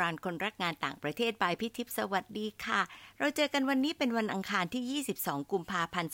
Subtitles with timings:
[0.00, 2.80] รานคนรักงานต่างประเทศบายพิทิพสวัสดีค่ะ
[3.18, 6.12] เราเจอกันวันนี้เป็นวันอังคารที่ 22 กุมภาพันธ์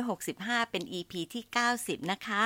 [0.00, 1.44] 2565 เป็น EP ที่
[1.76, 2.42] 90 นะคะ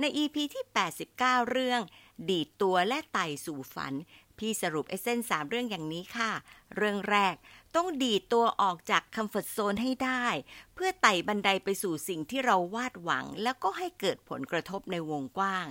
[0.00, 0.64] ใน EP ที่
[1.06, 1.80] 89 เรื่อง
[2.28, 3.94] ดีดตัวและไต่สู่ฝัน
[4.38, 6.32] พี่สรุปเอเซนสามเรื่องอย่างนี้ค่ะ
[6.76, 7.34] เรื่องแรก
[7.76, 10.26] ต้องดีดตัวออกจากคัมฟอร์ทโซนให้ได้
[10.74, 15.66] เพื่อไต่บันไดไปสู่สิ่งที่เราวาดหวัง แล้วก็ให้เกิดผลกระทบในวงกว้าง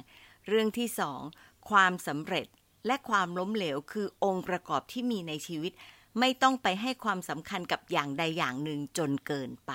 [0.47, 1.21] เรื่องที่สอง
[1.69, 2.47] ความสำเร็จ
[2.85, 5.73] และความล้มเหลวคือองค์ประกอบที่มีในชีวิต
[6.19, 9.73] ไม่ต้องไปให้ความสำคัญกับอย่างใดอย่างหนึ่งจนเกินไป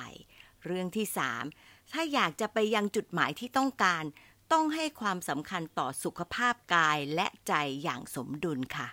[0.65, 1.45] เรื่องที่สาม
[1.93, 4.05] ถ้าอยากจะไปยังจุดหมายที่ต้องการ
[4.53, 8.89] ต้องให้ความสำคัญต่อสุขภาพกายและใจอย่างสมดุลค่ะ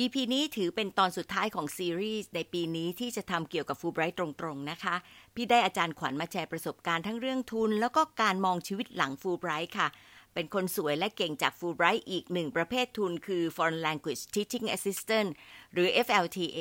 [0.00, 4.94] EP นี้ถือเป็นตอนสุดท้ายของซีรีส์ในปีนี้ที่จะทำเกี่ยวกับฟูไบรท์ตรงๆนะคะ
[5.34, 9.88] พี่ได้อาจารย์ขวัญมาแชร์ประสบการณ์ทั้งเรื่องทุน แล้วก็การมองชีวิตหลังฟูไบรท์ค่ะ
[10.34, 15.30] เป็นคนสวยและเก่งจากฟูไบรท์อีกหนึ่งประเภททุนคือ Foreign Language Teaching Assistant
[15.72, 16.58] หรือ FLTA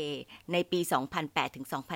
[0.51, 0.79] ในปี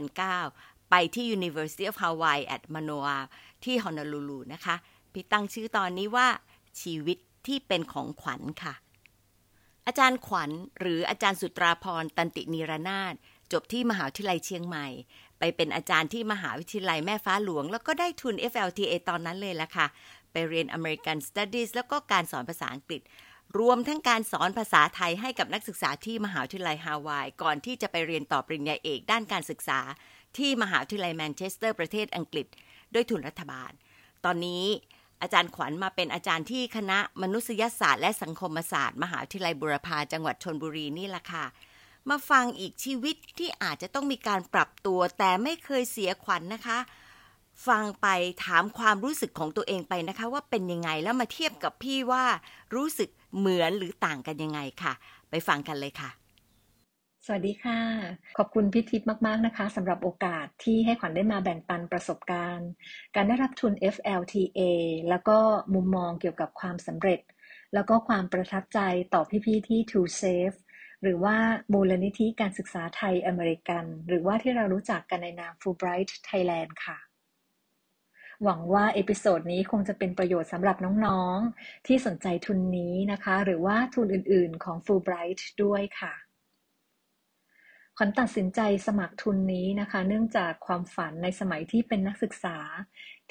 [0.08, 3.18] 2008-2009 ไปที่ University of Hawaii at Manoa
[3.64, 4.76] ที่ Honolulu นะคะ
[5.14, 6.28] พี่ตั้งชื่อตอนนี้ว่า
[6.81, 8.73] ชีวิตที่เป็นของขวัญค่ะ
[9.88, 13.14] อาจารย์ขวัญหรืออาจารย์สุตราพรตันตินิรนาถ
[13.52, 14.88] จบที่มหาวิทยาลัยเชียงใหม่
[15.40, 19.88] ไปเป็นอาจารย์ที่มหาวิทยาลัยแม่ฟ้าหลวง แล้วก็ได้ทุน FLTA ตอนนั้นเลยละค่ะ
[20.36, 23.02] ไปเรียน American Studies แล้วก็การสอนภาษาอังกฤษ
[23.59, 29.80] รวมทั้งการสอนภาษาไทยให้กับนักศึกษาที่มหาวิทยาลัยฮาวาย ก่อนที่จะไปเรียนต่อปริญญาเอกด้านการศึกษา
[30.38, 32.47] ที่มหาวิทยาลัยแมนเชสเตอร์ประเทศอังกฤษ
[32.94, 33.72] ด้วยทุนรัฐบาล
[34.25, 34.66] ตอนนี้
[35.22, 41.45] อาจารย์ขวัญมาเป็นอาจารย์ที่คณะมนุษยศาสตร์และสังคมศาสตร์ มหาวิทยาลัยบุรพาจังหวัดชนบุรีนี่แหละค่ะ
[42.09, 46.78] มาฟังอีกชีวิตที่อาจจะต้องมีการปรับตัว แต่ไม่เคยเสียขวัญนนะคะ
[47.67, 48.08] ฟังไป
[48.45, 52.23] ถามความรู้สึกของตัวเองไปนะคะ ว่าเป็นยังไงแล้วมาเทียบกับพี่ว่า
[52.75, 54.94] รู้สึกเหมือนหรือต่างกันยังไงค่ะ
[55.30, 56.12] ไปฟังกันเลยค่ะ
[57.25, 57.80] สวัสดีค่ะ
[58.38, 62.69] ขอบคุณพิทิพมาก ๆ นะคะสำหรับโอกาสที่ให้ขวัญได้มาแบ่งปันประสบการณ์
[63.16, 64.62] การได้รับทุน FLTA
[65.09, 65.38] แล้วก็
[65.74, 67.19] มุมมองเกี่ยวกับความสำเร็จ
[67.74, 68.80] แล้วก็ความประทับใจ
[69.13, 70.58] ต่อพี่ๆที่ TUSEF
[71.03, 71.38] หรือว่า
[71.74, 76.97] มูลนิธิการศึกษาไทยอเมริกัน หรือว่าที่เรารู้จักกันในนาม Fulbright Thailand ค่ะ
[78.44, 86.13] หวังว่า episode นี้คงจะเป็นประโยชน์สำหรับน้องๆ ที่สนใจทุนนี้นะคะ หรือว่าทุนอื่นๆ ของ Fulbright ด้วยค่ะ
[87.97, 92.57] ขวัญตัดสินใจสมัครทุนนี้นะคะ เนื่องจากความฝันในสมัยที่เป็นนักศึกษา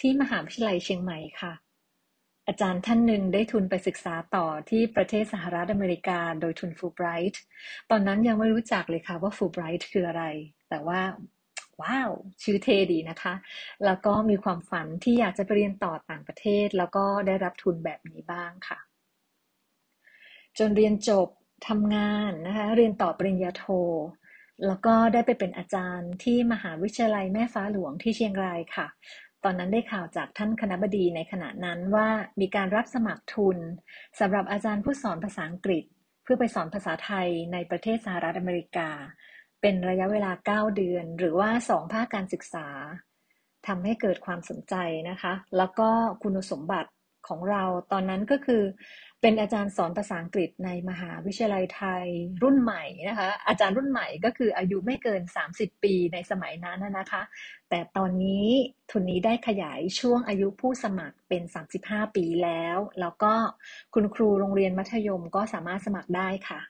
[0.00, 1.52] ที่มหาวิทยาลัยเชียงใหม่ค่ะ
[2.48, 7.42] อาจารย์ท่านหนึ่งได้ทุนไปศึกษาต่อที่ประเทศสหรัฐอเมริกา โดยทุนฟูไบรท์
[7.90, 10.24] ตอนนั้นยังไม่รู้จักเลยค่ะว่าฟูไบรท์คืออะไร
[10.68, 11.00] แต่ว่า
[11.82, 12.10] ว้าว
[12.42, 13.34] ชื่อเทดีนะคะ
[13.84, 18.78] แล้วก็มีความฝันที่อยากจะไปเรียนต่อต่างประเทศ แล้วก็ได้รับทุนแบบนี้บ้างค่ะ
[20.58, 21.28] จนเรียนจบ
[21.68, 23.64] ทำงานนะคะเรียนต่อปริญญาโท
[24.66, 28.86] แล้วก็ได้ไปเป็นอาจารย์ที่มหาวิทยาลัยแม่ฟ้าหลวงที่เชียงรายค่ะ
[29.44, 32.08] ตอนนั้นได้ข่าวจากท่านคณะบดีในขณะนั้นว่า
[32.40, 33.58] มีการรับสมัครทุน
[34.20, 35.84] สำหรับอาจารย์ผู้สอนภาษาอังกฤษ
[36.22, 38.88] เพื่อไปสอนภาษาไทยในประเทศสหรัฐอเมริกา
[39.66, 40.32] เป็นระยะเวลา
[40.70, 42.66] 9 เดือน หรือว่า 2 ภาคการศึกษา
[43.66, 44.74] ทำให้เกิดความสนใจ
[45.10, 45.88] นะคะ แล้วก็
[46.22, 46.90] คุณสมบัติ
[47.28, 48.62] ของเราตอนนั้นก็คือ
[49.20, 52.04] เป็นอาจารย์สอนภาษาอังกฤษในมหาวิทยาลัยไทย
[52.42, 55.22] รุ่นใหม่นะคะ อาจารย์รุ่นใหม่ก็คืออายุไม่เกิน
[55.54, 57.22] 30 ปีในสมัยนั้นนะคะ
[57.70, 58.46] แต่ตอนนี้
[58.90, 61.42] ทุนนี้ได้ขยายช่วงอายุผู้สมัครเป็น
[61.80, 63.32] 35 ปีแล้ว แล้วก็
[63.94, 66.60] คุณครูโรงเรียนมัธยมก็สามารถสมัครได้ค่ะ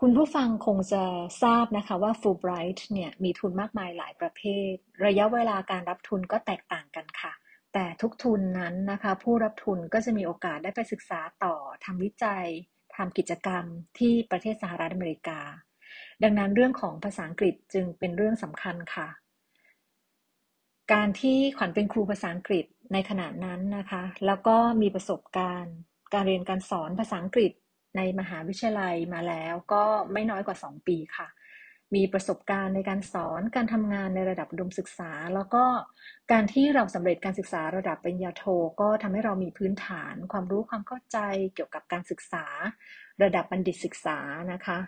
[0.00, 1.04] คุณผู้ฟังคงจะ
[1.42, 4.40] ทราบนะคะว่า Fulbright เนี่ยมีทุนมากมายหลายประเภ
[4.70, 4.72] ท
[5.04, 7.32] ระยะเวลาการรับทุนก็แตกต่างกันค่ะ
[7.72, 11.54] แต่ทุกทุนนั้นนะคะ ผู้รับทุนก็จะมีโอกาสได้ไปศึกษาต่อ
[11.84, 12.46] ทำวิจัย
[12.96, 13.64] ทำกิจกรรม
[13.98, 15.40] ที่ประเทศสหรัฐอเมริกา
[16.22, 19.08] ดังนั้นเรื่องของภาษาอังกฤษจึงเป็นเรื่องสำคัญค่ะ
[20.92, 25.74] การที่ขวัญเป็นครูภาษาอังกฤษในขณะนั้นนะคะ แล้วก็มีประสบการณ์
[26.14, 27.52] การเรียนการสอนภาษาอังกฤษ
[27.96, 31.28] ในมหาวิทยาลัยมาแล้วก็ไม่น้อยกว่า 2 ปีค่ะ
[31.94, 35.64] มีประสบการณ์ในการสอนการทำงานในระดับอุดมศึกษา แล้วก็
[36.32, 38.44] การที่เราสำเร็จการศึกษาระดับปริญญาโท
[38.80, 41.18] ก็ทำให้เรามีพื้นฐาน ความรู้ความเข้าใจ
[41.54, 42.44] เกี่ยวกับการศึกษา
[43.22, 44.18] ระดับบัณฑิตศึกษา
[44.52, 44.78] นะคะ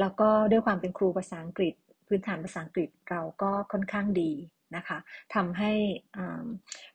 [0.00, 1.74] แล้วก็ด้วยความเป็นครูภาษาอังกฤษ
[2.08, 4.32] พื้นฐานภาษาอังกฤษเราก็ค่อนข้างดี
[4.76, 4.98] นะคะ
[5.34, 5.72] ทำให้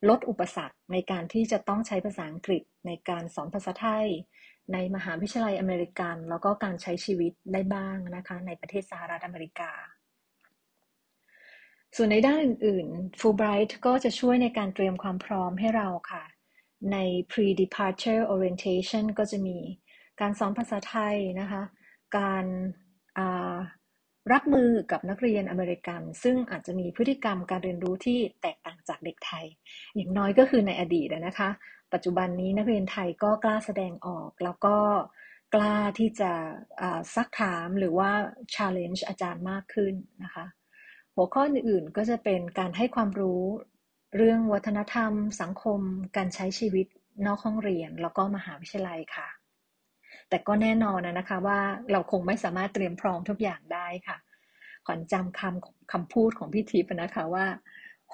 [0.09, 4.07] ลดอุปสรรคในการที่จะต้องใช้ภาษาอังกฤษในการสอนภาษาไทย
[4.73, 9.71] ในมหาวิทยาลัยอเมริกัน แล้วก็การใช้ชีวิตได้บ้างนะคะในประเทศสหรัฐอเมริกา
[11.95, 16.23] ส่วนในด้านอื่นๆ Fulbright ก็จะช่วยในการเตรียมความพร้อมให้เราค่ะ
[16.91, 16.97] ใน
[17.31, 19.57] pre-departure orientation ก็จะมี
[20.21, 21.63] การสอนภาษาไทยนะคะ
[22.17, 22.45] การ
[24.33, 29.45] รับมือกับนักเรียนอเมริกัน ซึ่งอาจจะมีพฤติกรรมการเรียนรู้ที่แตกต่างจากเด็กไทย
[29.95, 31.50] อย่างน้อยก็คือในอดีตนะคะ
[31.95, 34.77] ปัจจุบันนี้นักเรียนไทยก็กล้าแสดงออก แล้วก็
[35.56, 36.31] กล้าที่จะ
[37.15, 38.12] ซักถามหรือว่า
[38.56, 39.94] challenge อาจารย์มากขึ้น
[40.24, 40.45] นะคะ
[41.15, 43.44] หัวข้ออื่นๆก็จะเป็นการให้ความรู้
[44.15, 45.12] เรื่องวัฒนธรรม
[45.42, 45.80] สังคม
[46.18, 46.88] การใช้ชีวิต
[47.25, 49.27] นอกห้องเรียน แล้วก็มหาวิทยาลัยค่ะ
[50.30, 51.59] แต่ก็แน่นอนนะคะว่า
[51.91, 54.18] เราคงไม่สามารถเตรียมพร้อมทุกอย่างได้ค่ะ
[54.86, 57.45] ขวัญจำคำคำพูดของพี่ทิพย์นะคะว่า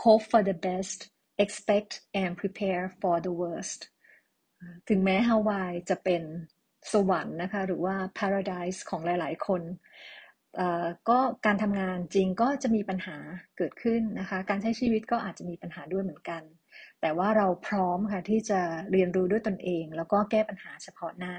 [0.01, 1.00] hope for the best
[1.44, 1.92] expect
[2.22, 3.82] and prepare for the worst
[4.90, 6.24] ถึงแม้ฮาวายจะเป็น
[6.94, 9.62] สวรรค์นะคะหรือว่า paradise ของหลาย ๆ คน
[11.10, 13.18] ก็การทำงานจริงก็จะมีปัญหา
[13.58, 16.44] เกิดขึ้นนะคะ การใช้ชีวิตก็อาจจะมีปัญหาด้วยเหมือนกัน
[17.02, 18.62] แต่ว่าเราพร้อมค่ะที่จะ
[18.92, 21.36] เรียนรู้ด้วยตนเอง แล้วก็แก้ปัญหาเฉพาะหน้า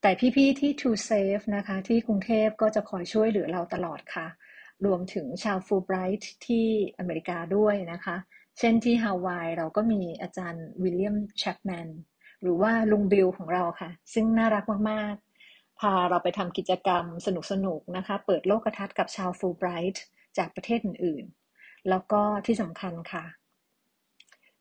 [0.00, 4.26] แต่พี่ ๆ ที่ True Safe นะคะ ที่กรุงเทพก็จะคอยช่วยเหลือเราตลอดค่ะ
[4.86, 6.66] รวมถึงชาวฟูไบรท์ที่
[6.98, 8.16] อเมริกาด้วยนะคะ
[8.58, 11.88] เช่นที่ฮาวายเราก็มีอาจารย์วิลเลียมแชปแมน
[12.42, 17.28] หรือว่าลุงบิลของเราค่ะ ซึ่งน่ารักมากๆ พาเราไปทำกิจกรรมส
[17.64, 20.04] นุกๆนนะคะ เปิดโลกทัศน์กับชาวฟูลไบรท์
[20.38, 23.24] จากประเทศอื่นๆ แล้วก็ที่สำคัญค่ะ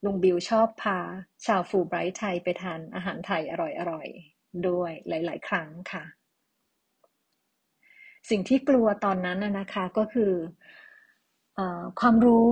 [0.06, 1.00] ลุงบิลชอบพา
[1.46, 3.54] ชาวฟูไบรท์ไทยไปทานอาหารไทยอ
[3.92, 6.04] ร่อยๆ ด้วยหลาย ๆ ครั้งค่ะ
[8.30, 10.34] สิ่งที่กลัวตอนนั้นนะคะก็คือ
[12.00, 12.50] ความรู้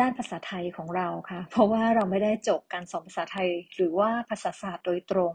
[0.00, 5.34] ด้านภาษาไทยของเราค่ะ เพราะว่าเราไม่ได้จบการสอนภาษาไทยหรือว่าภาษาศาสตร์โดยตรง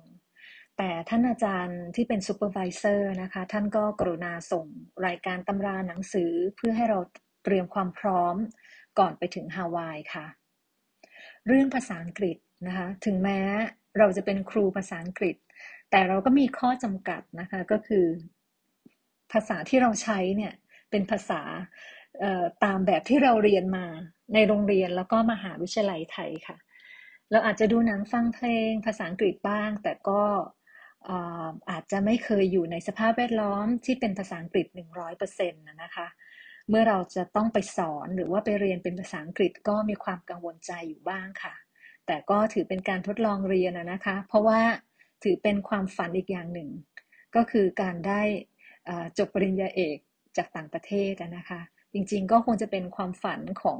[0.77, 4.65] แต่ท่านอาจารย์ที่เป็น supervisor นะคะ ท่านก็กรุณาส่ง
[5.05, 6.99] รายการตำราหนังสือเพื่อให้เรา
[7.43, 8.35] เตรียมความพร้อม
[8.99, 10.25] ก่อนไปถึงฮาวายค่ะ
[11.47, 13.39] เรื่องภาษาอังกฤษนะคะ ถึงแม้
[13.97, 15.35] เราจะเป็นครูภาษาอังกฤษ
[15.91, 18.05] แต่เราก็มีข้อจำกัดนะคะ ก็คือ
[19.31, 20.53] ภาษาที่เราใช้เนี่ย
[20.89, 21.41] เป็นภาษา
[22.63, 23.85] ตามแบบที่เราเรียนมา
[24.33, 26.57] ในโรงเรียนแล้วก็มหาวิทยาลัยไทยค่ะ
[27.31, 30.21] เราอาจจะดูหนังฟังเพลงภาษาอังกฤษบ้าง แต่ก็
[31.71, 34.67] อาจจะไม่เคยอยู่ในสภาพแวดล้อมที่เป็นภาษาอังกฤษ
[35.13, 36.07] 100%นะคะ
[36.69, 41.53] เมื่อเราจะต้องไปสอนหรือว่าไปเรียนเป็นภาษาอังกฤษก็มีความกังวลใจอยู่บ้างค่ะ
[42.07, 44.61] แต่ก็ถือเป็นการทดลองเรียนนะคะ เพราะว่า
[45.23, 46.69] ถือเป็นความฝันอีกอย่างหนึ่ง
[47.35, 48.21] ก็คือการได้
[49.17, 49.97] จบปริญญาเอก
[50.37, 51.61] จากต่างประเทศนะคะ
[51.95, 53.79] จริงๆ ก็คงจะเป็นความฝันของ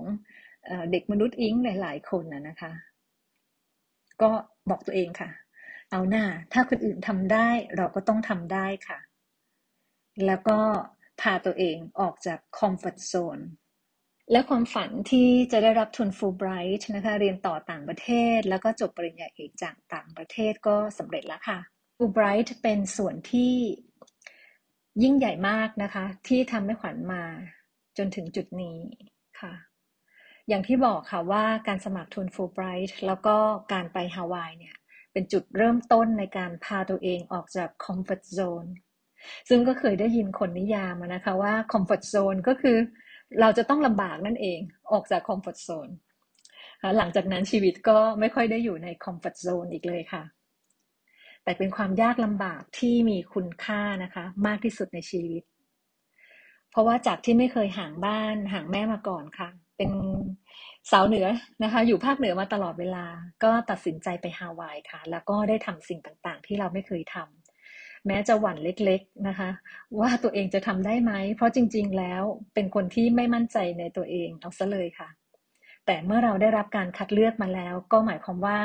[0.91, 2.71] เด็กมนุษย์อิงหลาย ๆ คนนะนะคะ
[4.21, 4.31] ก็
[4.69, 5.29] บอกตัวเองค่ะ
[5.91, 8.99] เอาหน้าถ้าคนอื่นทำได้เราก็ต้องทำได้ค่ะ
[10.25, 10.59] แล้วก็
[11.21, 13.39] พาตัวเองออกจากคอมฟอร์ทโซน
[14.31, 21.59] และความฝันที่จะได้รับทุนฟูลไบรท์นะคะ เรียนต่อต่างประเทศ แล้วก็จบปริญญาเอกจากต่างประเทศก็สำเร็จแล้วค่ะ
[21.97, 23.53] ฟูลไบรท์เป็นส่วนที่
[25.03, 27.23] ยิ่งใหญ่มากนะคะ ที่ทำให้ขวัญมา
[27.97, 28.77] จนถึงจุดนี้
[29.39, 29.53] ค่ะ
[30.47, 33.35] อย่างที่บอกค่ะว่าการสมัครทุนฟูลไบรท์แล้วก็
[33.73, 34.75] การไปฮาวายเนี่ย
[35.11, 38.65] เป็นจุดเริ่มต้นในการพาตัวเองออกจาก comfort zone
[39.49, 42.77] ซึ่งก็เคยได้ยินคนนิยามนะคะว่า comfort zone ก็คือ
[43.41, 44.59] เราจะต้องลำบากนั่นเอง
[44.91, 45.89] ออกจาก comfort zone
[46.97, 50.23] หลังจากนั้นชีวิตก็ไม่ค่อยได้อยู่ใน comfort zone อีกเลยค่ะ
[51.43, 55.43] แต่เป็นความยากลำบากที่มีคุณค่านะคะ มากที่สุดในชีวิต
[56.75, 59.91] เพราะว่าจากที่ไม่เคยห่างบ้านห่างแม่มาก่อนค่ะ เป็น
[60.91, 61.27] สาวเหนือ
[61.63, 63.05] นะคะ อยู่ภาคเหนือมาตลอดเวลา
[63.43, 69.49] ก็ตัดสินใจไปฮาวายค่ะ แล้วก็ได้ทำสิ่งต่างๆ ที่เราไม่เคยทำแม้จะหวั่นเล็ก ๆนะคะ
[69.99, 75.09] ว่าตัวเองจะทำได้ไหม เพราะจริง ๆ แล้วเป็นคนที่ไม่มั่นใจในตัวเองเอาซะเลยค่ะ
[75.85, 78.59] แต่เมื่อเราได้รับการคัดเลือกมาแล้ว ก็หมายความว่า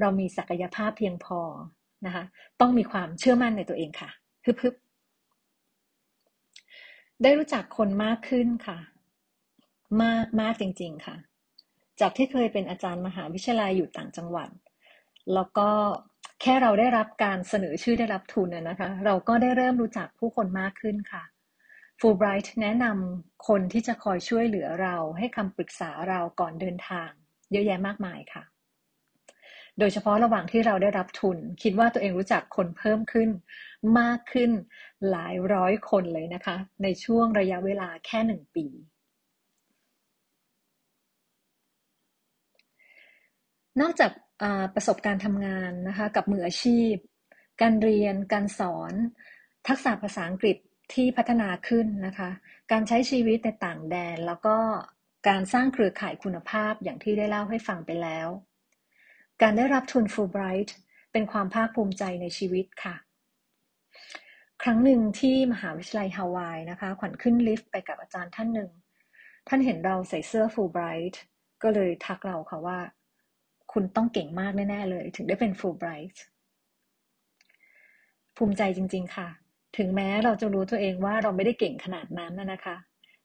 [0.00, 1.40] เรามีศักยภาพเพียงพอ
[2.06, 2.24] นะคะ
[2.60, 4.10] ต้องมีความเชื่อมั่นในตัวเองค่ะ
[4.46, 4.87] ฮึบๆ
[7.22, 8.78] ได้รู้จักคนมากขึ้นค่ะ
[10.02, 11.16] มากมากจริง ๆ ค่ะ
[12.00, 14.48] จากที่เคยเป็นอาจารย์มหาวิทยาลัยอยู่ต่างจังหวัด
[15.34, 15.70] แล้วก็
[16.42, 21.24] แค่เราได้รับการเสนอชื่อได้รับทุนนะคะ เราก็ได้เริ่มรู้จักผู้คนมากขึ้นค่ะ
[22.00, 27.10] ฟูไบรท์แนะนำคนที่จะคอยช่วยเหลือเราให้คำปรึกษาเราก่อนเดินทาง
[27.52, 28.44] เยอะแยะมากมายค่ะ
[29.78, 33.30] โดยเฉพาะระหว่างที่เราได้รับทุน คิดว่าตัวเองรู้จักคนเพิ่มขึ้น
[33.98, 34.50] มากขึ้น
[35.10, 38.66] หลายร้อยคนเลยนะคะ ในช่วงระยะเวลาแค่หนึ่งปี
[43.80, 44.10] นอกจาก
[44.74, 46.94] ประสบการณ์ทำงานนะคะกับมืออาชีพ
[47.62, 48.92] การเรียน การสอน
[49.68, 50.56] ทักษะภาษาอังกฤษ
[50.92, 52.30] ที่พัฒนาขึ้นนะคะ
[52.72, 54.56] การใช้ชีวิตในต่างแดน แล้วก็
[55.28, 58.28] การสร้างเครือข่ายคุณภาพอย่างที่ได้เล่าให้ฟังไปแล้ว
[59.42, 60.76] การได้รับทุนฟูลไบรท์
[61.12, 62.96] เป็นความภาคภูมิใจในชีวิตค่ะ
[64.62, 68.70] ครั้งหนึ่งที่มหาวิทยาลัยฮาวายนะคะ ขวัญขึ้นลิฟต์ไปกับอาจารย์ท่านหนึ่ง
[69.48, 71.20] ท่านเห็นเราใส่เสื้อฟูลไบรท์
[71.62, 72.78] ก็เลยทักเราค่ะว่า
[73.72, 76.22] คุณต้องเก่งมากแน่ ๆ เลย ถึงได้เป็นฟูลไบรท์
[78.36, 79.28] ภูมิใจจริง ๆ ค่ะ
[79.76, 82.76] ถึงแม้เราจะรู้ตัวเองว่าเราไม่ได้เก่งขนาดนั้นนะคะ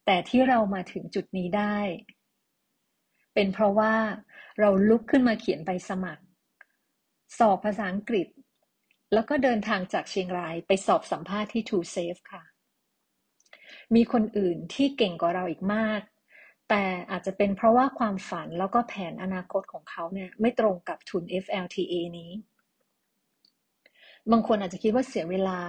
[0.05, 1.77] แต่ที่เรามาถึงจุดนี้ได้
[3.33, 3.93] เป็นเพราะว่า
[4.59, 6.23] เราลุกขึ้นมาเขียนใบสมัคร
[7.37, 8.27] สอบภาษาอังกฤษ
[9.13, 12.43] แล้วก็เดินทางจากเชียงรายไปสอบสัมภาษณ์ที่ True Safe ค่ะ
[13.95, 16.01] มีคนอื่นที่เก่งกว่าเราอีกมาก
[16.69, 22.31] แต่อาจจะเป็นเพราะว่าความฝันแล้วก็แผนอนาคตของเขาเนี่ยไม่ตรงกับทุน FLTA นี้
[24.31, 25.59] บางคนอาจจะคิดว่าเสียเวลา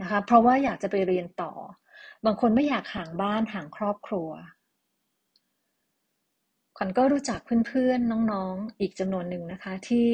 [0.00, 1.52] นะคะ เพราะว่าอยากจะไปเรียนต่อ
[2.24, 4.30] บางคนไม่อยากห่างบ้านห่างครอบครัว
[6.82, 10.08] ขวัญก็รู้จักเพื่อนๆ น้องๆ อีกจำนวนหนึ่งนะคะ ที่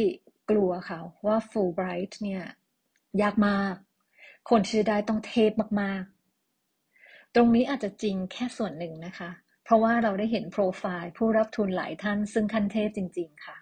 [0.51, 2.43] กลัวค่ะว่า Fulbright เนี่ย
[3.23, 3.75] ยากมาก
[4.51, 9.31] คนที่ได้ต้องเทพมากๆ ตรงนี้อาจจะจริงแค่ส่วนหนึ่งนะคะ
[9.65, 13.59] เพราะว่าเราได้เห็นโปรไฟล์ผู้รับทุนหลายท่านซึ่งขั้นเทพจริง ๆ ค่ะ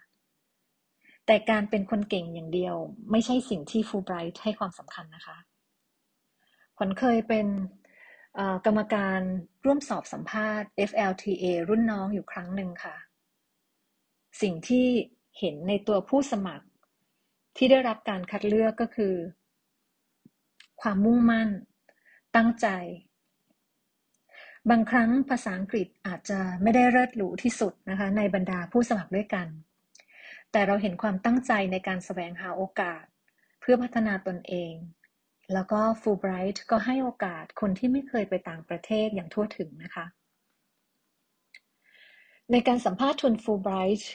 [1.26, 2.76] แต่การเป็นคนเก่งอย่างเดียว
[3.10, 5.36] ไม่ใช่สิ่งที่ฟูลไบรท์ให้ความสำคัญนะคะ
[6.76, 7.46] ขวัญเคยเป็น
[8.66, 9.20] กรรมการ
[9.64, 12.96] ร่วมสอบสัมภาษณ์ FLTA รุ่นน้องอยู่ครั้งหนึ่งค่ะ
[14.42, 14.86] สิ่งที่
[15.38, 16.66] เห็นในตัวผู้สมัคร
[17.56, 19.14] ที่ได้รับการคัดเลือกก็คือ
[20.80, 21.48] ความมุ่งมั่น
[22.36, 22.68] ตั้งใจ
[24.70, 29.46] บางครั้งภาษาอังกฤษอาจจะไม่ได้เลิศหรูที่สุดนะคะ ในบรรดาผู้สมัครด้วยกัน
[30.52, 33.04] แต่เราเห็นความตั้งใจในการแสวงหาโอกาส
[33.60, 34.72] เพื่อพัฒนาตนเอง
[35.52, 40.06] แล้วก็ฟูไบรท์ก็ให้โอกาสคนที่ไม่เคยไปต่างประเทศอย่างทั่วถึงนะคะ
[42.52, 44.12] ในการสัมภาษณ์ทุนฟูไบรท์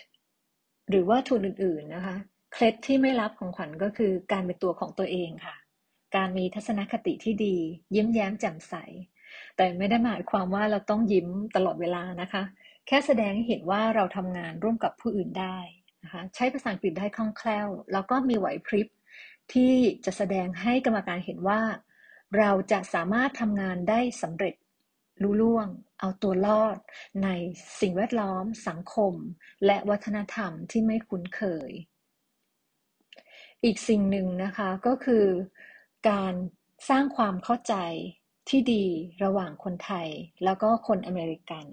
[0.90, 2.16] หรือว่าทุนอื่นๆนะคะ
[2.54, 5.56] เคล็ดที่ไม่รับของขวัญก็คือการเป็นตัวของตัวเองค่ะ
[6.16, 7.56] การมีทัศนคติที่ดี
[7.96, 8.74] ยิ้มแย้มแจ่มใส
[9.58, 12.44] แต่ไม่ได้หมายความว่าเราต้องยิ้มตลอดเวลานะคะ
[12.88, 15.58] แค่แสดงให้เห็นว่าเราทำงานร่วมกับผู้อื่นได้
[16.04, 18.88] นะคะ ใช้ภาษาอังกฤษได้คล่องแคล่ว แล้วก็มีไหวพริบ
[19.54, 19.74] ที่
[20.06, 21.62] จะแสดงให้กรรมการเห็นว่า
[22.38, 24.56] เราจะสามารถทำงานได้สำเร็จ
[25.22, 25.68] รู้ล่วง
[26.00, 26.78] เอาตัวรอด
[27.24, 27.30] ใน
[27.80, 29.14] สิ่งแวดล้อม สังคม
[29.66, 31.72] และวัฒนธรรมที่ไม่คุ้นเคย
[33.64, 35.26] อีกสิ่งหนึ่งนะคะก็คือ
[36.10, 36.34] การ
[36.90, 37.76] สร้างความเข้าใจ
[38.50, 38.86] ที่ดี
[39.24, 40.08] ระหว่างคนไทย
[40.44, 41.66] แล้วก็คนอเมริกัน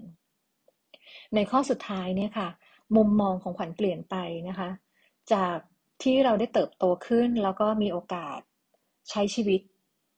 [1.35, 2.49] ในข้อสุดท้ายเนี่ยค่ะ
[2.95, 4.15] มุมมองของขวัญเปลี่ยนไป
[4.47, 4.69] นะคะ
[5.33, 5.57] จาก
[6.03, 8.39] ที่เราได้เติบโตขึ้น แล้วก็มีโอกาส
[9.09, 9.61] ใช้ชีวิต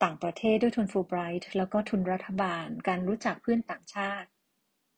[0.03, 4.29] ต่างประเทศด้วยทุนฟูลไบรท์แล้วก็ทุนรัฐบาล การรู้จักเพื่อนต่างชาติ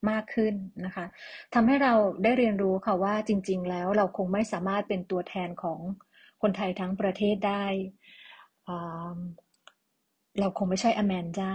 [0.09, 0.53] มากขึ้น
[0.85, 1.05] นะคะ
[1.53, 5.79] ทำให้เราได้เรียนรู้ค่ะว่าจริง ๆ แล้วเราคงไม่สามารถเป็นตัวแทนของ
[6.41, 7.65] คนไทยทั้งประเทศได้
[10.39, 11.51] เราคงไม่ใช่อแมนดา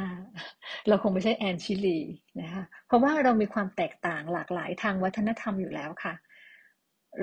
[0.88, 1.98] เราคงไม่ใช่แอนชิลี
[2.40, 6.14] นะคะเพราะว่าเรามีความแตกต่างหลากหลายทางวัฒนธรรมอยู่แล้วค่ะ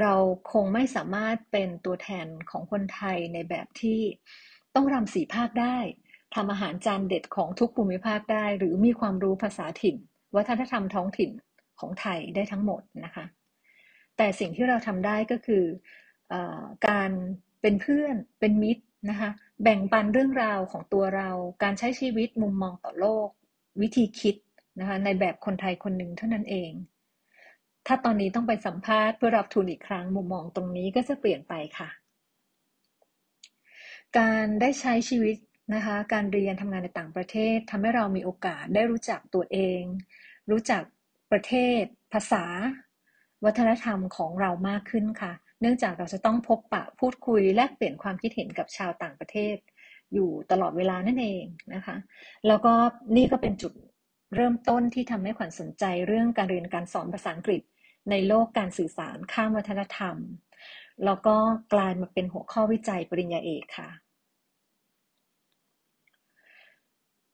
[0.02, 0.14] เรา
[0.52, 4.00] คงไม่สามารถเป็นตัวแทนของคนไทยในแบบที่
[4.76, 5.78] ต้องรำสีภาคได้
[6.36, 9.96] ทำอาหารจานเด็ดของทุกภูมิภาคได้ หรือมีความรู้ภาษาถิ่น
[10.36, 11.32] วัฒนธรรมท้องถิ่น
[11.80, 13.26] ของไทยได้ทั้งหมดนะคะ
[14.18, 15.64] แต่สิ่งที่เราทำได้ก็คือ
[16.34, 16.34] อ
[16.88, 17.12] การ
[17.62, 19.30] เป็นเพื่อนเป็นมิตรนะคะ
[19.64, 21.30] แบ่งปันเรื่องราวของตัวเรา
[21.64, 23.28] การใช้ชีวิตมุมมองต่อโลก
[23.82, 24.36] วิธีคิด
[24.80, 26.72] นะคะในแบบคนไทยคนหนึ่งเท่านั้นเอง
[27.88, 31.90] ถ้าตอนนี้ต้องไปสัมภาษณ์เพื่อรับทุนอีกครั้งมุมมองตรงนี้ก็จะเปลี่ยนไปค่ะ
[34.18, 35.38] การได้ใช้ชีวิต
[35.74, 39.82] นะคะ การเรียนทำงานในต่างประเทศทำให้เรามีโอกาสได้รู้จักตัวเอง
[40.52, 40.84] รู้จัก
[41.32, 41.82] ประเทศ
[42.14, 42.46] ภาษา
[43.46, 49.56] วัฒนธรรมของเรามากขึ้นค่ะ เนื่องจากเราจะต้องพบปะพูดคุยแลกเปลี่ยนความคิดเห็นกับชาวต่างประเทศ
[50.14, 51.96] อยู่ตลอดเวลานั่นเองนะคะ
[52.48, 52.74] แล้วก็
[53.16, 53.74] นี่ก็เป็นจุด
[54.36, 57.62] เริ่มต้นที่ทำให้ขวัญสนใจเรื่องการเรียนการสอนภาษาอังกฤษ
[58.10, 60.16] ในโลกการสื่อสารข้ามวัฒนธรรม
[61.06, 61.36] แล้วก็
[61.74, 63.90] กลายมาเป็นหัวข้อวิจัยปริญญาเอกค่ะ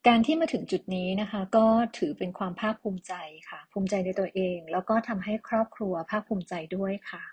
[0.08, 1.66] การที่มาถึงจุดนี้นะคะ ก็
[1.98, 3.14] ถือเป็นความภาคภูมิใจ
[3.50, 7.24] ค่ะ ภูมิใจในตัวเอง แล้วก็ทำให้ครอบครัวภาคภูมิใจด้วยค่ะ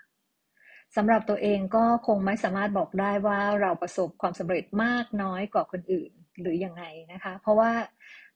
[0.95, 7.71] สำหรับตัวเองก็คงไม่สามารถบอกได้ว่าเราประสบความสำเร็จมากน้อยกว่าคนอื่นหรืออยังไงนะคะ เพราะว่า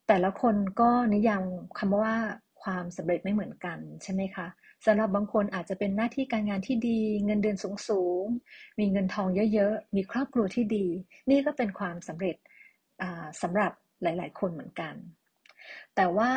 [0.07, 1.43] แต่ละคนก็นิยาม
[1.79, 2.15] คำว่า
[2.63, 4.47] ความสำเร็จไม่เหมือนกันใช่ไหมคะ
[4.85, 7.57] สำหรับบางคนอาจจะเป็นหน้าที่การงานที่ดี เงินเดือน
[7.87, 10.85] สูงๆมีเงินทองเยอะๆ มีครอบครัวที่ดี
[11.29, 12.35] นี่ก็เป็นความสำเร็จ
[13.41, 13.71] สำหรับ
[14.03, 14.93] หลาย ๆ คนเหมือนกัน
[15.95, 16.31] แต่ว่า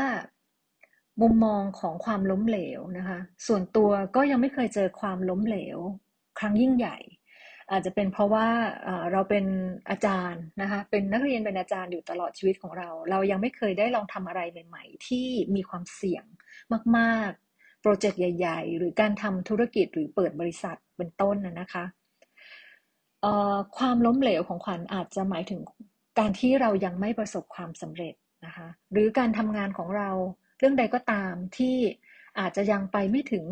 [1.21, 5.79] มุมมองของความล้มเหลวนะคะ ส่วนตัวก็ยังไม่เคยเจอความล้มเหลว
[6.39, 6.97] ครั้งยิ่งใหญ่
[7.71, 8.47] อาจจะเป็นเพราะว่า
[9.13, 9.45] เราเป็น
[9.91, 16.25] อาจารย์นะคะเป็นนักเรียนเป็นอาจารย์อยู่ตลอดชีวิตของเรา เรายังไม่เคยได้ลองทำอะไรใหม่ ๆ ที่มีความเสี่ยง
[16.99, 17.33] มาก
[17.87, 21.85] โปรเจกต์ใหญ่ ๆ หรือการทำธุรกิจหรือเปิดบริษัทเป็นต้นนะคะ
[23.77, 25.61] ความล้มเหลวของขวัญอาจจะหมายถึง
[26.19, 28.15] การที่เรายังไม่ประสบความสำเร็จ
[28.45, 30.11] นะคะหรือการทำงานของเรา
[30.59, 31.77] เรื่องใดก็ตามที่
[32.39, 33.45] อาจจะยังไปไม่ถึง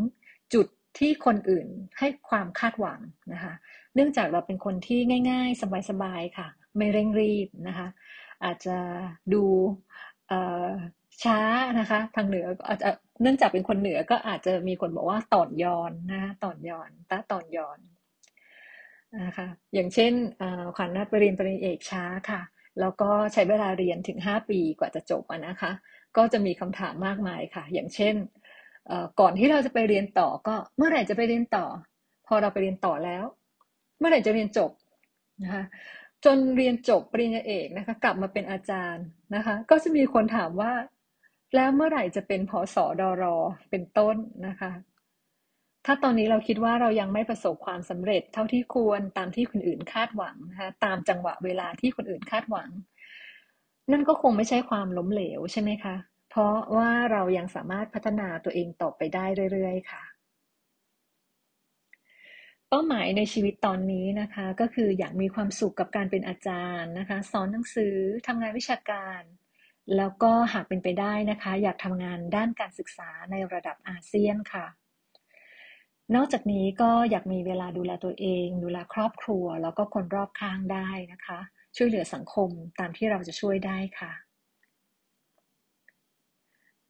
[0.55, 0.67] จุด
[0.99, 1.67] ที่คนอื่น
[1.99, 3.01] ให้ความคาดหวัง
[3.33, 3.55] นะคะ
[3.95, 7.89] เนื่องจากเราเป็นคนที่ง่าย ๆ สบายๆค่ะ ไม่เร่งรีบนะคะ
[8.45, 8.77] อาจจะ
[9.33, 9.45] ดู
[11.25, 11.38] ช้า
[11.81, 12.91] นะคะ ทางเหนืออาจจะ
[13.23, 17.79] เนื่องจากเป็นคนเหนือก็อาจจะมีคนบอกว่าต่อนยอนนะต่อนยอนตาต่อนยอน
[19.23, 20.12] นะคะอย่างเช่น
[20.76, 22.41] ขวัญนัดปเรียนปริญญาเอกช้าค่ะ
[22.81, 25.71] แล้วก็ใช้เวลาเรียนถึง 5 ปีกว่าจะจบนะคะ
[26.17, 28.14] ก็จะมีคำถามมากมายค่ะ อย่างเช่น
[29.21, 31.67] ก่อนที่เราจะไปเรียนต่อก็เมื่อไหร่จะไปเรียนต่อ
[32.26, 33.25] พอเราไปเรียนต่อแล้ว
[33.99, 34.71] เมื่อไหร่จะเรียนจบ
[35.43, 35.64] นะคะ
[36.25, 40.73] จนเรียนจบปริญญาเอกนะคะ กลับมาเป็นอาจารย์นะคะ ก็จะมีคนถามว่า
[41.54, 43.37] แล้วเมื่อไหร่จะเป็นพอสอดอรอ
[43.71, 44.16] เป็นต้น
[44.47, 44.73] นะคะ
[45.87, 52.71] ถ้าตอนนี้เราคิดว่าเรายังไม่ประสบความสำเร็จเท่าที่ควรตามที่คนอื่นคาดหวังนะคะตามจังหวะเวลาที่คนอื่นคาดหวัง
[53.92, 55.97] นั่นก็คงไม่ใช่ความล้มเหลวใช่ไหมคะ
[56.30, 60.02] เพราะว่าเรายังสามารถพัฒนาตัวเองต่อไปได้เรื่อยๆ ค่ะ
[62.68, 69.23] เป้าหมายในชีวิตตอนนี้นะคะ ก็คืออยากมีความสุขกับการเป็นอาจารย์นะคะ สอนหนังสือทำงานวิชาการ
[69.97, 74.67] แล้วก็หากเป็นไปได้นะคะ อยากทำงานด้านการศึกษาในระดับอาเซียนค่ะ
[76.15, 81.39] นอกจากนี้ก็อยากมีเวลาดูแลตัวเอง ดูแลครอบครัว แล้วก็คนรอบข้างได้นะคะ
[81.77, 84.12] ช่วยเหลือสังคมตามที่เราจะช่วยได้ค่ะ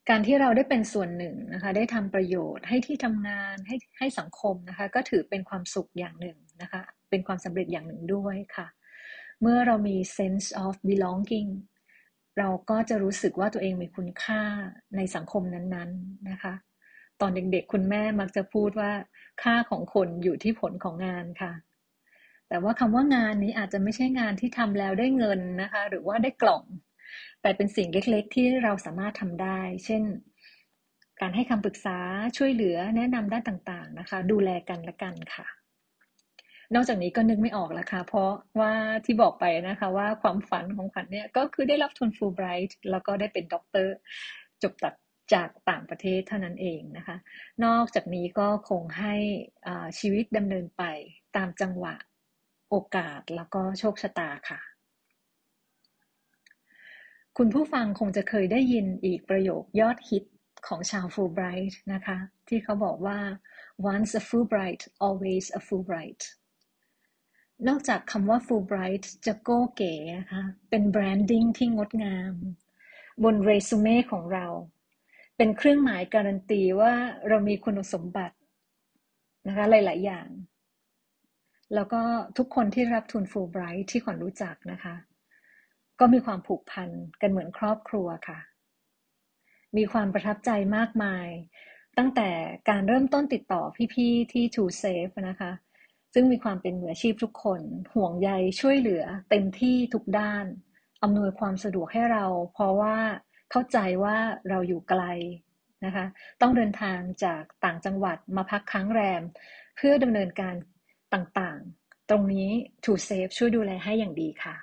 [0.09, 8.67] การที่เราได้เป็นส่วนหนึ่งนะคะ ได้ทำประโยชน์ให้ที่ทำงานให้ให้สังคมนะคะ ก็ถือเป็นความสุขอย่างหนึ่งนะคะ เป็นความสำเร็จอย่างหนึ่งด้วยค่ะ
[9.41, 11.51] เมื่อเรามี sense of belonging
[12.39, 14.43] เราก็จะรู้สึกว่าตัวเองมีคุณค่า
[14.97, 16.55] ในสังคมนั้นๆนะคะ
[17.21, 18.93] ตอนเด็กๆ คุณแม่มักจะพูดว่า
[19.43, 21.53] ค่าของคนอยู่ที่ผลของงานค่ะ
[22.49, 26.63] แต่ว่าคำว่างานนี้อาจจะไม่ใช่งานที่ทำแล้วได้เงินนะคะ หรือว่าได้กล่อง
[27.43, 30.03] แต่เป็นสิ่งเล็กๆ ที่เราสามารถทำได้ เช่น
[31.21, 31.99] การให้คำปรึกษา
[32.37, 35.47] ช่วยเหลือแนะนำด้านต่างๆนะคะ ดูแลกันละกันค่ะ
[36.75, 38.31] นอกจากนี้ก็นึกไม่ออกล้วค่ะ เพราะ
[38.61, 38.73] ว่า
[39.05, 43.95] ที่บอกไปนะคะ ว่าความฝันของขวัญเนี่ยก็คือได้รับทุนฟูลไบรท์แล้วก็ได้เป็นด็อกเตอร์
[44.63, 44.95] จบตัด
[45.35, 47.17] จากต่างประเทศเท่านั้นเองนะคะ
[47.65, 49.15] นอกจากนี้ก็คงให้
[49.99, 50.83] ชีวิตดำเนินไป
[51.37, 51.95] ตามจังหวะ
[52.71, 54.61] โอกาสแล้วก็โชคชะตาค่ะ
[57.39, 60.25] คุณผู้ฟังคงจะเคยได้ยินอีกประโยคยอดฮิต
[60.67, 63.19] ของชาวฟูลไบรท์นะคะ ที่เขาบอกว่า
[63.93, 66.23] once a Fulbright always a Fulbright
[67.69, 72.35] นอกจากคำว่า Fulbright จะโก้เก๋นะคะ เป็น branding ที่งดงาม
[73.25, 74.47] บนเรซูเม่ของเรา
[75.37, 76.93] เป็นเครื่องหมายการันตีว่า
[77.29, 78.37] เรามีคุณสมบัติ
[79.47, 80.29] นะคะหลาย ๆ อย่าง
[81.75, 82.03] แล้วก็
[82.39, 84.95] ทุกคนที่รับทุนฟูลไบรท์ที่ขวัญรู้จักนะคะ
[86.01, 88.39] ก็มีความผูกพันกันเหมือนครอบครัวค่ะ
[89.77, 91.29] มีความประทับใจมากมาย
[91.99, 92.29] ตั้งแต่
[92.69, 93.63] การเริ่มต้นติดต่อ
[93.95, 95.53] พี่ ๆ ที่ True Safe นะคะ
[96.15, 97.61] ซึ่งมีความเป็นมืออาชีพทุกคน
[97.95, 100.45] ห่วงใยช่วยเหลือ เต็มที่ทุกด้าน
[101.03, 102.97] อำนวยความสะดวกให้เรา เพราะว่า
[103.51, 104.17] เข้าใจว่า
[104.49, 105.03] เราอยู่ไกล
[105.85, 106.05] นะคะ
[106.41, 109.23] ต้องเดินทางจากต่างจังหวัดมาพักค้างแรม
[109.77, 110.55] เพื่อดำเนินการ
[111.15, 112.51] ต่างๆ ตรงนี้
[112.85, 114.57] To Safe ช่วยดูแลให้อย่างดีค่ะ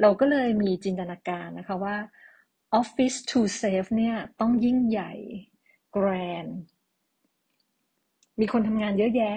[0.00, 1.96] เราก็เลยมีจินตนาการนะคะว่า
[2.80, 5.12] Office To Safe เนี่ยต้องยิ่งใหญ่
[5.96, 6.52] Grand
[8.40, 9.36] มีคนทำงานเยอะแยะ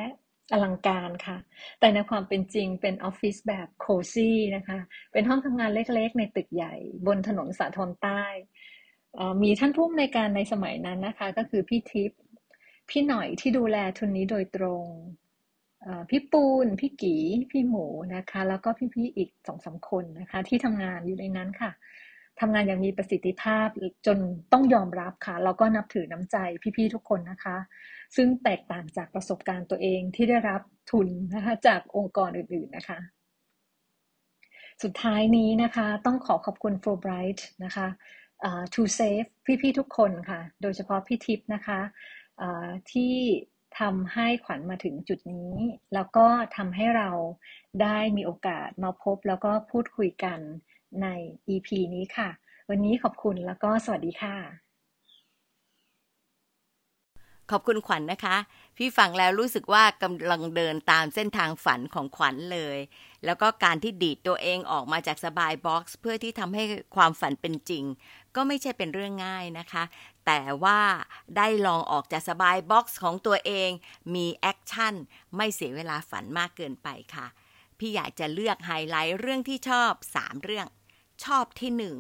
[0.52, 1.38] อลังการค่ะ
[1.80, 4.80] แต่ในความเป็นจริงเป็นออฟฟิศแบบโคซี่นะคะ
[5.12, 6.76] เป็นห้องทำงานเล็กๆ ในตึกใหญ่
[7.08, 8.24] บนถนนสาทรใต้
[9.44, 12.20] มีท่านผู้อำนวยการในสมัยนั้นนะคะ ก็คือพี่ทิพย์
[12.90, 14.86] พี่หน่อยที่ดูแลทุนนี้โดยตรง
[16.10, 17.18] พี่ปูน พี่กี
[17.52, 17.86] พี่หมู
[18.16, 21.72] นะคะ แล้วก็พี่ๆอีกสองสาคนนะคะ ที่ทำงานอยู่ในนั้นค่ะ
[22.40, 23.68] ทำงานอย่างมีประสิทธิภาพ
[24.06, 24.18] จน
[24.54, 26.38] ต้องยอมรับค่ะ แล้วก็นับถือน้ำใจ
[26.78, 27.58] พี่ๆทุกคนนะคะ
[28.16, 33.00] ซึ่งแตกต่างจากประสบการณ์ตัวเองที่ได้รับทุนนะคะจากองค์กรอื่นๆนะคะ
[34.84, 37.88] สุดท้ายนี้นะคะต้องขอขอบคุณ Fulbright นะคะ
[38.50, 39.30] uh, To Safe
[39.62, 41.80] พี่ๆทุกคนค่ะ โดยเฉพาะพี่ทิพย์นะคะ
[42.46, 43.16] uh, ที่
[43.80, 45.54] ทำให้ขวัญมาถึงจุดนี้
[45.94, 47.10] แล้วก็ทำให้เรา
[47.82, 50.40] ได้มีโอกาสมาพบแล้วก็พูดคุยกัน
[51.02, 51.08] ใน
[51.50, 52.30] EP นี้ค่ะ
[52.70, 54.36] วันนี้ขอบคุณแล้วก็สวัสดีค่ะ
[57.52, 58.38] ขอบคุณขวัญนะคะ
[58.78, 62.78] พี่ฟังแล้วรู้สึกว่ากำลังเดินตามเส้นทางฝันของขวัญเลย
[63.26, 66.64] แล้วก็การที่ดีดตัวเองออกมาจากสบาย box เพื่อที่ทำให้
[66.96, 67.84] ความฝันเป็นจริง
[68.36, 69.84] ก็ไม่ใช่เป็นเรื่องง่ายนะคะ
[70.26, 70.80] แต่ว่า
[71.38, 73.70] ได้ลองออกจากสบาย box ของตัวเอง
[74.16, 74.94] มี action
[75.36, 77.28] ไม่เสียเวลาฝันมากเกินไปค่ะ
[77.80, 80.68] พี่อยากจะเลือกไฮไลท์เรื่องที่ชอบ 3 เรื่อง
[81.26, 81.96] ชอบที่หนึ่ง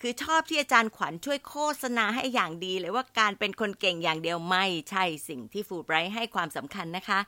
[0.00, 7.20] คือชอบที่อาจารย์ขวัญช่วยโฆษณาให้อย่างดีเลยว่าการเป็นคนเก่งอย่างเดียวไม่ใช่สิ่งที่ฟูไบรท์ให้ความสำคัญนะคะ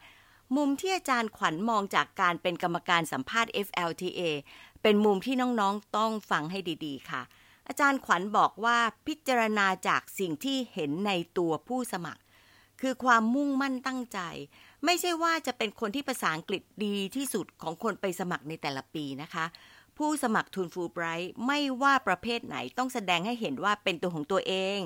[0.55, 4.21] มุมที่อาจารย์ขวัญมองจากการเป็นกรรมการสัมภาษณ์ FLTA
[4.81, 7.21] เป็นมุมที่น้องๆต้องฟังให้ดีๆ ค่ะ
[7.67, 8.77] อาจารย์ขวัญบอกว่า
[9.07, 12.21] พิจารณาจากสิ่งที่เห็นในตัวผู้สมัคร
[12.81, 14.19] คือความมุ่งมั่นตั้งใจ
[14.85, 19.45] ไม่ใช่ว่าจะเป็นคนที่ภาษาอังกฤษดีที่สุดของคนไปสมัครในแต่ละปีนะคะ
[19.97, 24.79] ผู้สมัครทุนฟูไบรท์ไม่ว่าประเภทไหนต้องแสดงให้เห็นว่าเป็นตัวของตัวเอง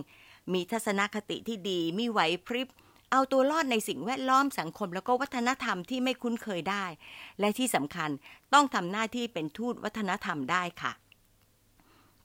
[0.54, 2.68] มีทัศนคติที่ดีมีไหวพริบ
[3.12, 6.86] เอาตัวรอดในสิ่งแวดล้อมสังคมแล้วก็วัฒนธรรมที่ไม่คุ้นเคยได้
[7.40, 8.10] และที่สำคัญ
[8.54, 10.92] ต้องทำหน้าที่เป็นทูตวัฒนธรรมได้ค่ะ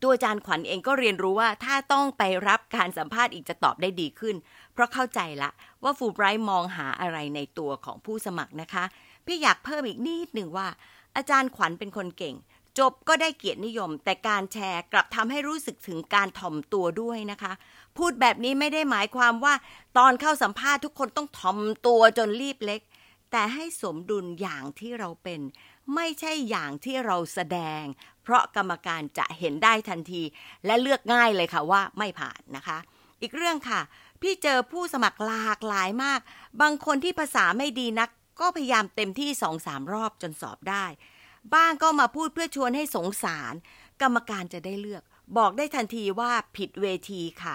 [0.03, 4.37] ตัวอาจารย์ขวัญเองก็เรียนรู้ว่าถ้าต้องไปรับการสัมภาษณ์อีกจะตอบได้ดีขึ้น
[4.73, 5.51] เพราะเข้าใจละ
[5.83, 8.85] ว่าฟูไบรท์มองหาอะไรในตัวของผู้สมัครนะคะ
[9.27, 10.69] พี่อยากเพิ่มอีกนิดหนึ่งว่า
[11.17, 12.35] อาจารย์ขวัญเป็นคนเก่ง
[12.79, 17.53] จบก็ได้เกียรตินิยม แต่การแชร์กลับทำให้รู้สึกถึงการถ่อมตัวด้วยนะคะ
[17.97, 19.55] พูดแบบนี้ไม่ได้หมายความว่า
[19.99, 22.81] ตอนเข้าสัมภาษณ์ทุกคนต้องถ่อมตัวจนรีบเล็ก
[23.31, 25.41] แต่ให้สมดุลอย่างที่เราเป็น
[25.95, 27.83] ไม่ใช่อย่างที่เราแสดง
[28.23, 30.23] เพราะกรรมการจะเห็นได้ทันที
[30.67, 32.79] และเลือกง่ายเลยค่ะว่าไม่ผ่านนะคะ
[33.21, 33.81] อีกเรื่องค่ะ
[34.23, 36.21] พี่เจอผู้สมัครหลากหลายมาก
[36.61, 40.85] บางคนที่ภาษาไม่ดีนัก ก็พยายามเต็มที่สองสามรอบจนสอบได้
[41.55, 43.55] บ้างก็มาพูดเพื่อชวนให้สงสาร
[44.03, 45.03] กรรมการจะได้เลือก
[45.37, 47.55] บอกได้ทันทีว่าผิดเวทีค่ะ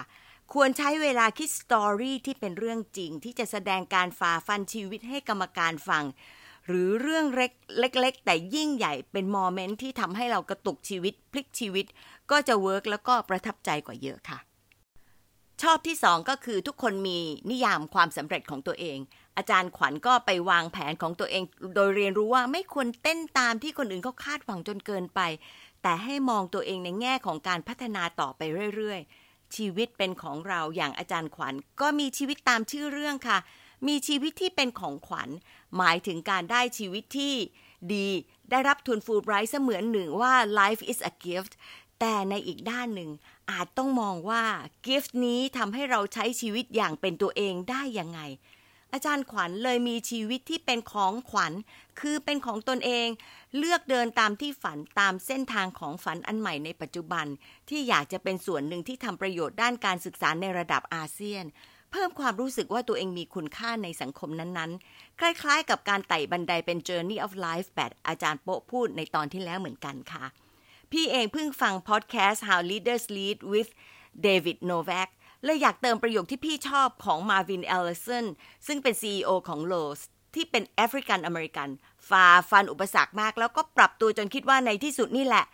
[0.52, 6.04] ควรใช้เวลาคิดสตอรี่ที่เป็นเรื่องจริง ที่จะแสดงการฝ่าฟันชีวิตให้กรรมการฟัง
[6.66, 11.86] หรือเรื่องเล็กๆ แต่ยิ่งใหญ่เป็น moment ที่ทำให้เรากระตุกชีวิต พลิกชีวิต
[12.30, 14.38] ก็จะ work แล้วก็ประทับใจกว่าเยอะค่ะ
[15.62, 17.18] ชอบที่สองก็คือทุกคนมี
[17.50, 18.98] นิยามความสำเร็จของตัวเอง
[19.38, 21.42] อาจารย์ขวัญก็ไปวางแผนของตัวเอง
[21.74, 25.20] โดยเรียนรู้ว่าไม่ควรเต้นตามที่คนอื่นเขาคาดหวังจนเกินไป
[25.82, 28.40] แต่ให้มองตัวเองในแง่ของการพัฒนาต่อไป
[28.74, 33.38] เรื่อยๆ ชีวิตเป็นของเราอย่างอาจารย์ขวัญ ก็มีชีวิตตามชื่อเรื่องค่ะ
[33.88, 35.28] มีชีวิตที่เป็นของขวัญ
[35.76, 37.34] หมายถึงการได้ชีวิตที่
[37.94, 38.08] ดี
[38.50, 41.52] ได้รับทุนฟูลไบรท์เสมือนหนึ่งว่า life is a gift
[42.00, 43.10] แต่ในอีกด้านหนึ่ง
[43.50, 44.44] อาจต้องมองว่า
[44.86, 48.20] gift นี้ทำให้เราใช้ชีวิตอย่างเป็นตัวเองได้ยังไง
[48.92, 51.52] อาจารย์ขวัญเลยมีชีวิตที่เป็นของขวัญ
[52.00, 53.08] คือเป็นของตนเอง
[53.58, 57.26] เลือกเดินตามที่ฝันตามเส้นทางของฝันอันใหม่ในปัจจุบัน
[57.68, 61.44] ที่อยากจะเป็นส่วนหนึ่งที่ทำประโยชน์ด้านการศึกษาในระดับอาเซียน
[61.90, 70.24] เพิ่มความรู้สึกว่าตัวเองมีคุณค่าในสังคมนั้นๆ คล้ายๆ กับการไต่บันไดเป็น Journey of Life แบบอาจารย์โปะพูดในตอนที่แล้วเหมือนกันค่ะ
[70.92, 73.70] พี่เองเพิ่งฟัง podcast How Leaders Lead with
[74.26, 75.08] David Novak
[75.44, 78.26] เลยอยากเติมประโยคที่พี่ชอบของ Marvin Ellison
[78.66, 80.00] ซึ่งเป็น CEO ของ Lowe's
[80.34, 81.68] ที่เป็น African American
[82.08, 85.44] ฝ่าฟันอุปสรรคมาก แล้วก็ปรับตัวจนคิดว่าในที่สุดนี่แหละ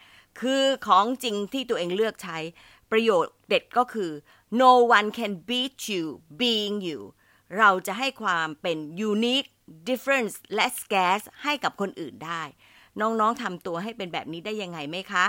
[0.40, 2.38] คือของจริงที่ตัวเองเลือกใช้
[2.90, 4.10] ประโยชน์เด็ดก็คือ
[4.62, 6.04] no one can beat you
[6.40, 7.00] being you
[7.58, 8.78] เราจะให้ความเป็น
[9.10, 9.48] unique
[9.88, 12.42] difference และ scarce ให้กับคนอื่นได้
[13.00, 15.24] น้องๆทำตัวให้เป็นแบบนี้ได้ยังไงไหมคะ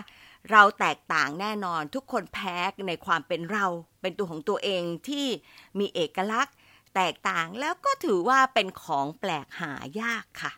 [0.51, 3.65] เราแตกต่างแน่นอนทุกคนแพ้ในความเป็นเรา
[4.01, 5.27] เป็นตัวของตัวเองที่
[5.79, 6.55] มีเอกลักษณ์
[6.95, 10.51] แตกต่างแล้วก็ถือว่าเป็นของแปลกหายากค่ะ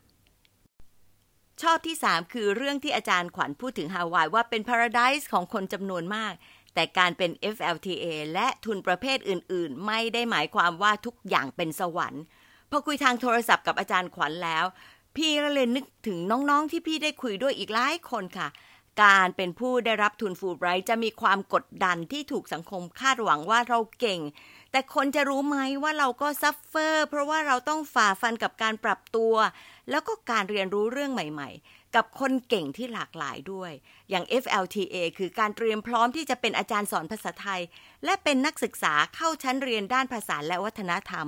[1.62, 6.34] ชอบที่ 3 คือเรื่องที่อาจารย์ขวัญพูดถึงฮาวายว่าเป็น paradise ของคนจำนวนมาก
[6.74, 12.24] แต่การเป็น FLTA และทุนประเภทอื่น ๆ ไม่ได้หมายความว่าทุกอย่างเป็นสวรรค์
[12.72, 14.66] พอคุยทางโทรศัพท์กับอาจารย์ขวัญแล้ว
[15.16, 18.48] พี่ก็เลยนึกถึงน้องๆที่พี่ได้คุยด้วยอีกหลายคนค่ะ
[19.02, 24.22] การเป็นผู้ได้รับทุนฟูลไบรท์จะมีความกดดันที่ถูกสังคมคาดหวังว่าเราเก่ง
[24.72, 29.34] แต่คนจะรู้ไหมว่าเราก็ suffer เพราะว่าเราต้องฝ่าฟันกับการปรับตัว
[29.90, 33.72] แล้วก็การเรียนรู้เรื่องใหม่ ๆ กับคนเก่งที่หลากหลายด้วย
[34.10, 37.62] อย่าง FLTA คือการเตรียมพร้อมที่จะเป็นอาจารย์สอนภาษาไทย
[38.06, 41.28] และเป็นนักศึกษาเข้าชั้นเรียนด้านภาษาและวัฒนธรรม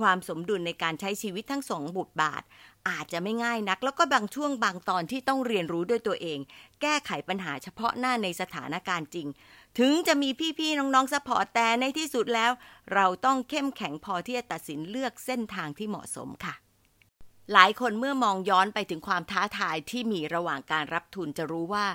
[0.00, 2.42] ความสมดุลในการใช้ชีวิตทั้งสองบทบาท
[2.88, 6.38] อาจจะไม่ง่ายนัก แล้วก็บางช่วงบางตอนที่ต้องเรียนรู้ด้วยตัวเอง
[6.82, 9.26] แก้ไขปัญหาเฉพาะหน้าในสถานการณ์จริง
[9.78, 12.52] ถึงจะมีพี่ๆน้องๆสปอร์ตแต่ในที่สุดแล้ว
[12.94, 16.54] เราต้องเข้มแข็งพอที่จะตัดสินเลือกเส้นทางที่เหมาะสมค่ะ
[17.52, 21.86] หลายคนเมื่อมองย้อนไปถึงความท้าทายที่มีระหว่างการรับทุนจะรู้ว่า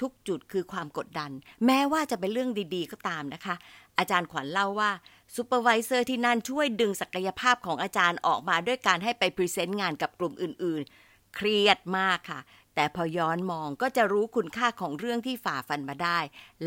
[0.00, 1.30] ทุกจุดคือความกดดัน
[1.66, 3.54] แม้ว่าจะเป็นเรื่องดีๆ ก็ตามนะคะ
[3.98, 4.90] อาจารย์ขวัญเล่าว่า
[5.34, 12.40] supervisor ที่นั่นช่วยดึงศักยภาพของอาจารย์ออกมาด้วยการให้ไป present งานกับกลุ่มอื่นๆ เครียดมากค่ะ
[12.74, 16.18] แต่พอย้อนมองก็จะรู้คุณค่าของเรื่องที่ฝ่าฟันมาได้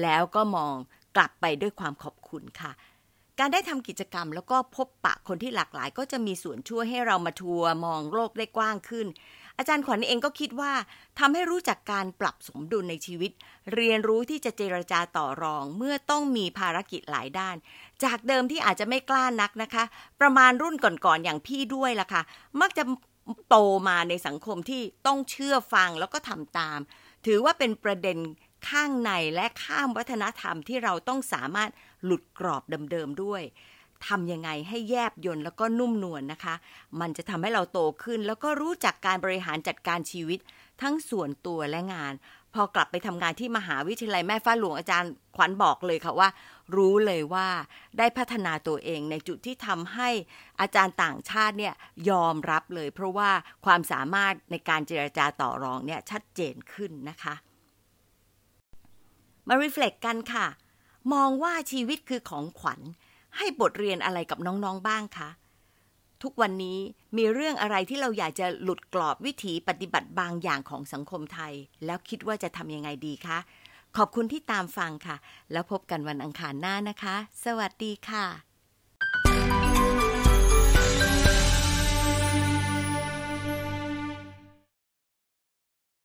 [0.02, 0.76] แล้วก็มอง
[1.16, 2.72] กลับไปด้วยความขอบคุณค่ะ
[3.40, 9.08] การได้ทำกิจกรรมแล้วก็พบปะคนที่หลากหลาย ก็จะมีส่วนช่วยให้เรา mature มองโลกได้กว้างขึ้น
[9.58, 10.74] อาจารย์ขวัญเองก็คิดว่า
[11.20, 13.32] ทำให้รู้จักการปรับสมดุลในชีวิต
[13.74, 17.56] เรียนรู้ที่จะเจรจาต่อรอง เมื่อต้องมีภารกิจหลายด้าน
[18.04, 19.84] จากเดิมที่อาจจะไม่กล้านักนะคะ
[20.22, 22.22] ประมาณรุ่นก่อนๆอย่างพี่ด้วยล่ะค่ะ
[22.62, 22.84] มักจะ
[23.50, 23.56] โต
[23.88, 26.80] มาในสังคมที่ต้องเชื่อฟังแล้วก็ทำตาม
[27.26, 28.18] ถือว่าเป็นประเด็น
[28.70, 31.70] ข้างในและข้ามวัฒนธรรมที่เราต้องสามารถ
[32.06, 33.42] หลุดกรอบเดิมๆด้วย
[34.08, 36.56] ทำยังไงให้แยบยนต์แล้วก็นุ่มนวลนนะคะ
[37.00, 40.40] มันจะทำให้เราโตขึ้น แล้วก็รู้จักการบริหารจัดการชีวิต
[40.82, 42.14] ทั้งส่วนตัวและงาน
[42.54, 46.30] พอกลับไปทำงานที่มหาวิทยาลัยแม่ฟ้าหลวงอาจารย์ขวัญบอกเลยค่ะว่า
[46.76, 47.48] รู้เลยว่า
[47.98, 50.10] ได้พัฒนาตัวเองในจุดที่ทำให้
[50.62, 51.74] อาจารย์ต่างชาติเนี่ย
[52.10, 53.30] ยอมรับเลย เพราะว่า
[53.66, 57.36] ความสามารถในการเจรจาต่อรองเนี่ยชัดเจนขึ้นนะคะ
[59.48, 60.48] มารีเฟล็กกันค่ะ
[61.14, 62.82] มองว่าชีวิตคือของขวัญ
[63.38, 65.30] ให้บทเรียนอะไรกับน้องๆบ้างคะ
[66.24, 66.80] ทุกวันนี้
[67.18, 71.54] มีเรื่องอะไรที่เราอยากจะหลุดกรอบวิถีปฏิบัติบางอย่างของสังคมไทย
[71.86, 73.38] แล้วคิดว่าจะทำยังไงดีคะ
[73.98, 75.16] ขอบคุณที่ตามฟังค่ะ
[75.52, 77.16] แล้วพบกันวันอังคารหน้านะคะ
[77.46, 78.53] สวัสดีค่ะ